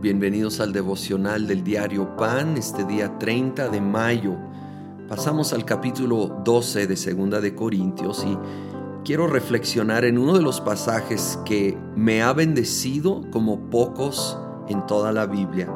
[0.00, 4.34] Bienvenidos al devocional del diario Pan, este día 30 de mayo.
[5.06, 8.38] Pasamos al capítulo 12 de Segunda de Corintios y
[9.04, 14.38] quiero reflexionar en uno de los pasajes que me ha bendecido como pocos
[14.70, 15.70] en toda la Biblia.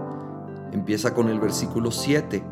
[0.72, 2.42] Empieza con el versículo 7.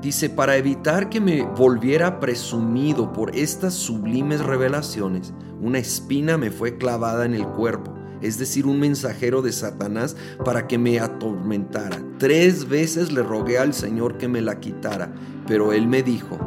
[0.00, 6.78] Dice, para evitar que me volviera presumido por estas sublimes revelaciones, una espina me fue
[6.78, 11.98] clavada en el cuerpo es decir, un mensajero de Satanás, para que me atormentara.
[12.18, 15.12] Tres veces le rogué al Señor que me la quitara,
[15.46, 16.38] pero Él me dijo,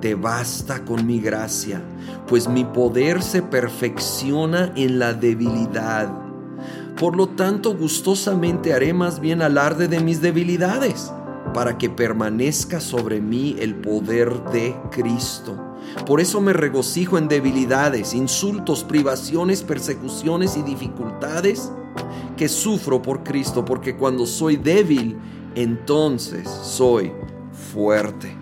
[0.00, 1.82] te basta con mi gracia,
[2.26, 6.08] pues mi poder se perfecciona en la debilidad.
[6.98, 11.12] Por lo tanto, gustosamente haré más bien alarde de mis debilidades,
[11.52, 15.56] para que permanezca sobre mí el poder de Cristo.
[16.06, 21.72] Por eso me regocijo en debilidades, insultos, privaciones, persecuciones y dificultades
[22.36, 25.16] que sufro por Cristo, porque cuando soy débil,
[25.54, 27.12] entonces soy
[27.72, 28.34] fuerte.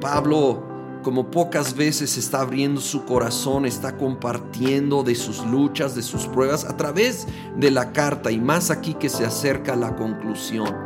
[0.00, 0.62] Pablo,
[1.02, 6.64] como pocas veces está abriendo su corazón, está compartiendo de sus luchas, de sus pruebas
[6.64, 10.85] a través de la carta y más aquí que se acerca la conclusión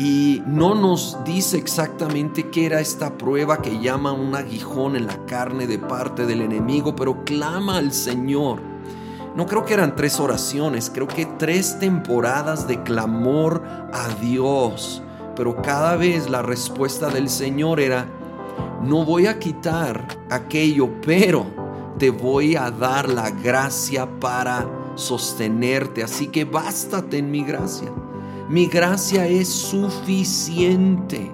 [0.00, 5.26] y no nos dice exactamente qué era esta prueba que llama un aguijón en la
[5.26, 8.62] carne de parte del enemigo, pero clama al Señor.
[9.36, 15.02] No creo que eran tres oraciones, creo que tres temporadas de clamor a Dios,
[15.36, 18.06] pero cada vez la respuesta del Señor era,
[18.82, 21.44] no voy a quitar aquello, pero
[21.98, 27.92] te voy a dar la gracia para sostenerte, así que bástate en mi gracia
[28.50, 31.30] mi gracia es suficiente.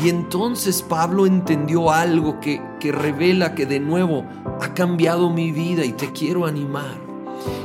[0.00, 4.24] Y entonces Pablo entendió algo que, que, revela que de nuevo
[4.60, 6.96] ha cambiado mi vida y te quiero animar,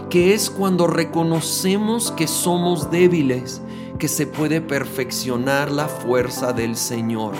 [0.09, 3.61] que es cuando reconocemos que somos débiles,
[3.99, 7.35] que se puede perfeccionar la fuerza del Señor.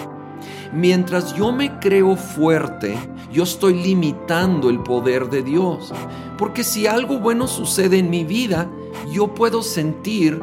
[0.72, 2.96] Mientras yo me creo fuerte,
[3.31, 5.91] yo estoy limitando el poder de Dios,
[6.38, 8.69] porque si algo bueno sucede en mi vida,
[9.12, 10.40] yo puedo sentir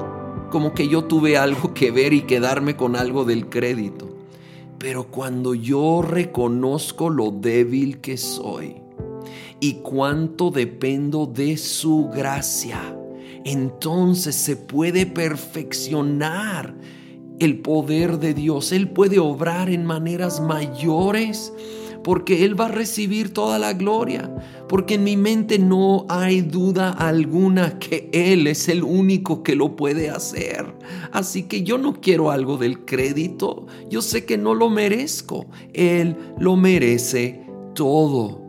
[0.50, 4.08] como que yo tuve algo que ver y quedarme con algo del crédito.
[4.78, 8.76] Pero cuando yo reconozco lo débil que soy
[9.60, 12.96] y cuánto dependo de su gracia,
[13.44, 16.74] entonces se puede perfeccionar
[17.38, 18.72] el poder de Dios.
[18.72, 21.52] Él puede obrar en maneras mayores
[22.02, 24.34] porque Él va a recibir toda la gloria,
[24.68, 29.76] porque en mi mente no hay duda alguna que Él es el único que lo
[29.76, 30.74] puede hacer.
[31.12, 36.16] Así que yo no quiero algo del crédito, yo sé que no lo merezco, Él
[36.38, 37.44] lo merece
[37.74, 38.40] todo.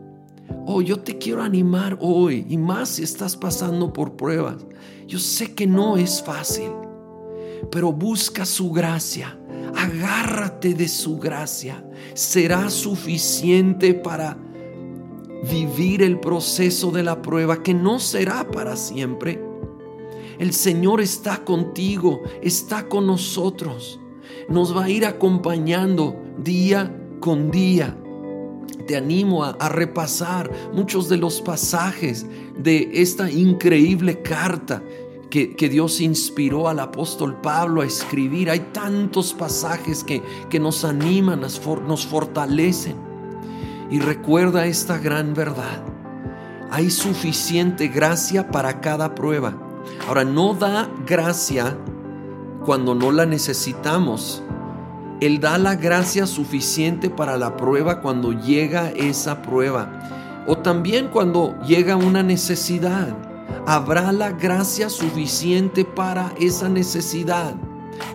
[0.65, 4.65] Oh, yo te quiero animar hoy, y más si estás pasando por pruebas.
[5.07, 6.69] Yo sé que no es fácil,
[7.69, 9.37] pero busca su gracia
[9.75, 11.83] agárrate de su gracia.
[12.13, 14.37] Será suficiente para
[15.49, 19.41] vivir el proceso de la prueba que no será para siempre.
[20.39, 23.99] El Señor está contigo, está con nosotros.
[24.49, 27.97] Nos va a ir acompañando día con día.
[28.87, 32.25] Te animo a, a, repasar muchos de los pasajes
[32.57, 34.81] de esta increíble carta
[35.31, 38.49] que, Dios inspiró al apóstol Pablo a escribir.
[38.49, 42.95] Hay tantos pasajes que, que nos animan, nos, nos fortalecen.
[43.89, 45.83] Y recuerda esta gran verdad.
[46.69, 49.57] Hay suficiente gracia para cada prueba.
[50.07, 51.77] Ahora, no da gracia
[52.65, 54.43] cuando no la necesitamos.
[55.21, 60.43] Él da la gracia suficiente para la prueba cuando llega esa prueba.
[60.45, 63.30] O también cuando llega una necesidad
[63.65, 67.55] habrá la gracia suficiente para esa necesidad,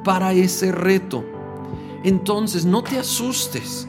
[0.05, 1.25] para ese reto.
[2.03, 3.89] Entonces no te asustes.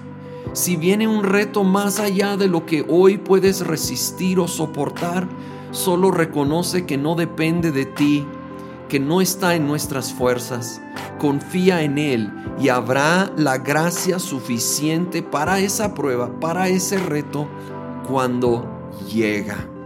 [0.54, 5.28] Si viene un reto más allá de lo que hoy puedes resistir o soportar,
[5.72, 8.26] solo reconoce que no depende de ti,
[8.90, 10.82] que no está en nuestras fuerzas.
[11.20, 17.48] Confía en Él y habrá la gracia suficiente para esa prueba, para ese reto,
[18.08, 19.77] cuando llega.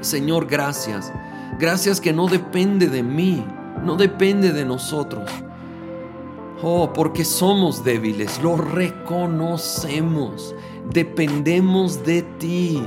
[0.00, 1.12] Señor, gracias.
[1.58, 3.44] Gracias que no depende de mí,
[3.84, 5.28] no depende de nosotros.
[6.62, 10.54] Oh, porque somos débiles, lo reconocemos,
[10.90, 12.82] dependemos de ti.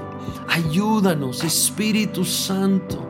[0.47, 3.07] Ayúdanos, Espíritu Santo.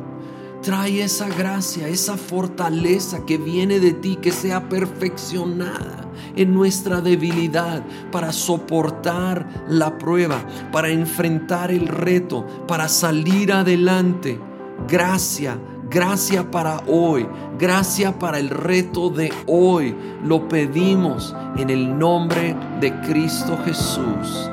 [0.62, 7.84] Trae esa gracia, esa fortaleza que viene de ti, que sea perfeccionada en nuestra debilidad
[8.12, 14.40] para soportar la prueba, para enfrentar el reto, para salir adelante.
[14.88, 15.58] Gracia,
[15.90, 17.28] gracia para hoy,
[17.60, 19.96] gracia para el reto de hoy.
[20.24, 24.50] Lo pedimos en el nombre de Cristo Jesús.